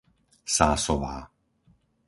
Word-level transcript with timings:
Sásová 0.55 1.17